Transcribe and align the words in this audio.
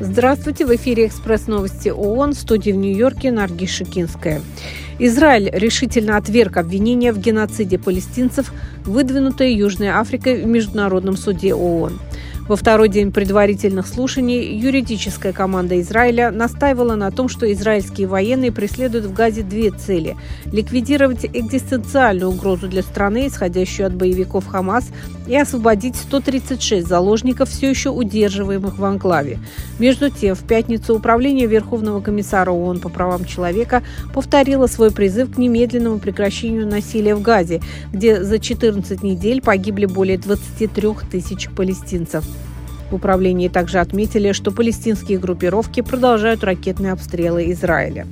Здравствуйте, 0.00 0.64
в 0.64 0.74
эфире 0.76 1.06
«Экспресс 1.06 1.48
новости 1.48 1.88
ООН» 1.88 2.34
в 2.34 2.38
студии 2.38 2.70
в 2.70 2.76
Нью-Йорке 2.76 3.32
Нарги 3.32 3.66
Шикинская. 3.66 4.42
Израиль 4.98 5.50
решительно 5.52 6.16
отверг 6.16 6.56
обвинения 6.56 7.12
в 7.12 7.18
геноциде 7.18 7.78
палестинцев, 7.78 8.52
выдвинутые 8.84 9.52
Южной 9.54 9.90
Африкой 9.90 10.42
в 10.42 10.46
Международном 10.46 11.16
суде 11.16 11.54
ООН. 11.54 11.98
Во 12.46 12.56
второй 12.56 12.90
день 12.90 13.10
предварительных 13.10 13.86
слушаний 13.86 14.58
юридическая 14.58 15.32
команда 15.32 15.80
Израиля 15.80 16.30
настаивала 16.30 16.94
на 16.94 17.10
том, 17.10 17.30
что 17.30 17.50
израильские 17.50 18.06
военные 18.06 18.52
преследуют 18.52 19.06
в 19.06 19.14
Газе 19.14 19.42
две 19.42 19.70
цели– 19.70 20.14
ликвидировать 20.44 21.24
экзистенциальную 21.24 22.30
угрозу 22.30 22.68
для 22.68 22.82
страны, 22.82 23.28
исходящую 23.28 23.86
от 23.86 23.94
боевиков 23.94 24.46
Хамас, 24.46 24.90
и 25.26 25.34
освободить 25.34 25.96
136 25.96 26.86
заложников, 26.86 27.48
все 27.48 27.70
еще 27.70 27.88
удерживаемых 27.88 28.78
в 28.78 28.84
анклаве. 28.84 29.38
Между 29.78 30.10
тем, 30.10 30.34
в 30.34 30.40
пятницу 30.40 30.94
Управление 30.94 31.46
Верховного 31.46 32.02
комиссара 32.02 32.50
ООН 32.50 32.80
по 32.80 32.90
правам 32.90 33.24
человека 33.24 33.82
повторило 34.12 34.66
свой 34.66 34.90
призыв 34.90 35.34
к 35.34 35.38
немедленному 35.38 35.98
прекращению 35.98 36.66
насилия 36.66 37.14
в 37.14 37.22
Газе, 37.22 37.62
где 37.90 38.22
за 38.22 38.38
14 38.38 39.02
недель 39.02 39.40
погибли 39.40 39.86
более 39.86 40.18
23 40.18 40.88
тысяч 41.10 41.48
палестинцев. 41.48 42.22
В 42.94 42.96
управлении 42.96 43.48
также 43.48 43.80
отметили, 43.80 44.30
что 44.30 44.52
палестинские 44.52 45.18
группировки 45.18 45.80
продолжают 45.80 46.44
ракетные 46.44 46.92
обстрелы 46.92 47.50
Израиля. 47.50 48.06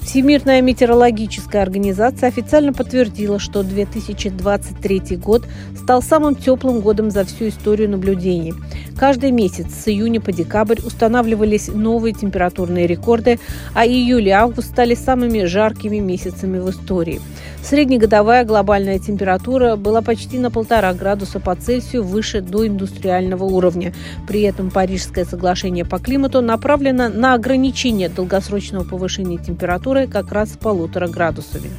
Всемирная 0.00 0.60
метеорологическая 0.62 1.62
организация 1.62 2.28
официально 2.28 2.72
подтвердила, 2.72 3.38
что 3.38 3.62
2023 3.62 5.16
год 5.18 5.44
стал 5.76 6.02
самым 6.02 6.34
теплым 6.34 6.80
годом 6.80 7.12
за 7.12 7.24
всю 7.24 7.46
историю 7.46 7.88
наблюдений. 7.88 8.52
Каждый 8.96 9.30
месяц 9.30 9.66
с 9.72 9.86
июня 9.86 10.20
по 10.20 10.32
декабрь 10.32 10.80
устанавливались 10.84 11.68
новые 11.68 12.14
температурные 12.14 12.88
рекорды, 12.88 13.38
а 13.74 13.86
июль 13.86 14.26
и 14.26 14.30
август 14.30 14.70
стали 14.70 14.96
самыми 14.96 15.44
жаркими 15.44 15.98
месяцами 16.00 16.58
в 16.58 16.68
истории. 16.68 17.20
Среднегодовая 17.68 18.44
глобальная 18.44 19.00
температура 19.00 19.74
была 19.74 20.00
почти 20.00 20.38
на 20.38 20.52
полтора 20.52 20.94
градуса 20.94 21.40
по 21.40 21.56
Цельсию 21.56 22.04
выше 22.04 22.40
доиндустриального 22.40 23.42
уровня. 23.42 23.92
При 24.28 24.42
этом 24.42 24.70
Парижское 24.70 25.24
соглашение 25.24 25.84
по 25.84 25.98
климату 25.98 26.40
направлено 26.42 27.08
на 27.08 27.34
ограничение 27.34 28.08
долгосрочного 28.08 28.84
повышения 28.84 29.38
температуры 29.38 30.06
как 30.06 30.30
раз 30.30 30.52
с 30.52 30.56
полутора 30.56 31.08
градусами. 31.08 31.70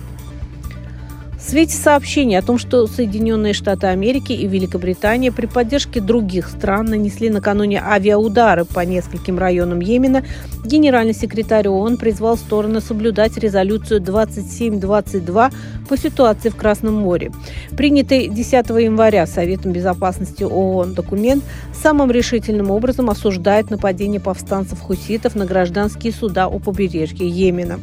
В 1.37 1.49
свете 1.49 1.77
сообщений 1.77 2.37
о 2.37 2.41
том, 2.41 2.57
что 2.57 2.87
Соединенные 2.87 3.53
Штаты 3.53 3.87
Америки 3.87 4.33
и 4.33 4.47
Великобритания 4.47 5.31
при 5.31 5.45
поддержке 5.45 6.01
других 6.01 6.49
стран 6.49 6.87
нанесли 6.87 7.29
накануне 7.29 7.79
авиаудары 7.79 8.65
по 8.65 8.79
нескольким 8.79 9.37
районам 9.37 9.79
Йемена, 9.79 10.25
генеральный 10.65 11.13
секретарь 11.13 11.67
ООН 11.67 11.97
призвал 11.97 12.37
стороны 12.37 12.81
соблюдать 12.81 13.37
резолюцию 13.37 14.01
2722 14.01 15.51
по 15.87 15.97
ситуации 15.97 16.49
в 16.49 16.55
Красном 16.55 16.95
море. 16.95 17.31
Принятый 17.75 18.27
10 18.27 18.53
января 18.53 19.25
Советом 19.25 19.71
безопасности 19.71 20.43
ООН 20.43 20.93
документ 20.93 21.43
самым 21.73 22.11
решительным 22.11 22.71
образом 22.71 23.09
осуждает 23.09 23.69
нападение 23.69 24.19
повстанцев-хуситов 24.19 25.35
на 25.35 25.45
гражданские 25.45 26.13
суда 26.13 26.47
у 26.47 26.59
побережья 26.59 27.25
Йемена. 27.25 27.79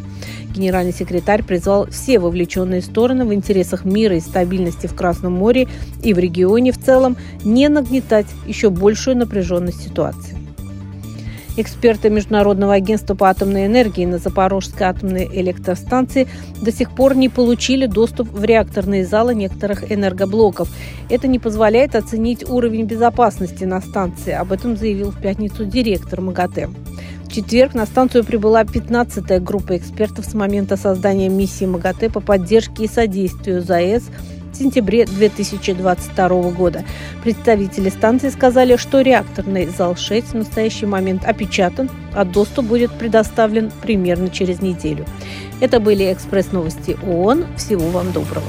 Генеральный 0.55 0.93
секретарь 0.93 1.43
призвал 1.43 1.87
все 1.87 2.19
вовлеченные 2.21 2.81
стороны 2.81 3.25
в 3.25 3.35
интересах 3.35 3.85
мира 3.85 4.17
и 4.17 4.21
стабильности 4.21 4.87
в 4.87 4.95
Красном 4.95 5.33
море 5.33 5.67
и 6.03 6.15
в 6.15 6.19
регионе 6.19 6.71
в 6.71 6.79
целом 6.79 7.17
не 7.43 7.69
нагнетать 7.69 8.27
еще 8.47 8.71
большую 8.71 9.17
напряженность 9.17 9.83
ситуации. 9.83 10.44
Эксперты 11.57 12.11
Международного 12.11 12.75
агентства 12.75 13.15
по 13.15 13.29
атомной 13.29 13.67
энергии 13.67 14.05
на 14.05 14.19
Запорожской 14.19 14.87
атомной 14.87 15.29
электростанции 15.33 16.27
до 16.61 16.73
сих 16.73 16.91
пор 16.91 17.15
не 17.15 17.29
получили 17.29 17.87
доступ 17.87 18.29
в 18.33 18.43
реакторные 18.45 19.07
залы 19.07 19.35
некоторых 19.35 19.91
энергоблоков. 19.93 20.69
Это 21.11 21.29
не 21.29 21.39
позволяет 21.39 21.95
оценить 21.95 22.49
уровень 22.49 22.87
безопасности 22.87 23.65
на 23.65 23.81
станции. 23.81 24.33
Об 24.33 24.51
этом 24.51 24.77
заявил 24.77 25.11
в 25.11 25.21
пятницу 25.21 25.65
директор 25.65 26.21
МАГАТЭ 26.21 26.71
четверг 27.35 27.75
на 27.75 27.85
станцию 27.85 28.25
прибыла 28.25 28.63
15-я 28.63 29.41
группа 29.41 29.77
экспертов 29.77 30.25
с 30.25 30.35
момента 30.35 30.77
создания 30.77 31.29
миссии 31.29 31.65
МАГАТЭ 31.65 32.11
по 32.11 32.21
поддержке 32.21 32.85
и 32.85 32.89
содействию 32.89 33.61
ЗАЭС 33.61 34.05
в 34.55 34.57
сентябре 34.57 35.05
2022 35.05 36.29
года. 36.51 36.85
Представители 37.23 37.89
станции 37.89 38.29
сказали, 38.31 38.77
что 38.77 39.01
реакторный 39.01 39.67
зал 39.67 39.97
6 39.97 40.29
в 40.29 40.35
настоящий 40.35 40.87
момент 40.87 41.25
опечатан, 41.25 41.91
а 42.15 42.25
доступ 42.25 42.67
будет 42.67 42.93
предоставлен 42.93 43.73
примерно 43.83 44.31
через 44.31 44.61
неделю. 44.61 45.05
Это 45.61 45.81
были 45.81 46.13
экспресс-новости 46.13 46.97
ООН. 47.07 47.47
Всего 47.57 47.89
вам 47.89 48.13
доброго. 48.13 48.47